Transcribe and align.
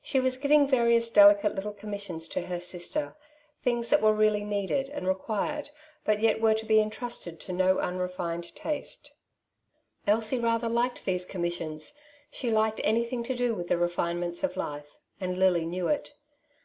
She 0.00 0.18
was 0.18 0.38
giving 0.38 0.66
various 0.66 1.08
delicate 1.12 1.54
little 1.54 1.72
commissions 1.72 2.26
to 2.26 2.46
her 2.48 2.58
sister— 2.60 3.14
things 3.62 3.90
that 3.90 4.02
were 4.02 4.12
really 4.12 4.42
needed 4.42 4.90
and 4.90 5.06
required, 5.06 5.70
but 6.04 6.18
yet 6.18 6.40
were 6.40 6.52
to 6.52 6.66
be 6.66 6.80
entrusted 6.80 7.38
to 7.38 7.52
no 7.52 7.76
unre 7.76 8.10
fined 8.10 8.56
taste. 8.56 9.12
Elsie 10.04 10.40
rather 10.40 10.68
liked 10.68 11.04
these 11.04 11.24
commissions, 11.24 11.94
she 12.28 12.50
liked 12.50 12.80
anything 12.82 13.22
to 13.22 13.36
do 13.36 13.54
with 13.54 13.68
the 13.68 13.78
refinements 13.78 14.42
of 14.42 14.56
life, 14.56 14.98
and 15.20 15.38
Lily 15.38 15.64
knew 15.64 15.86
it. 15.86 16.12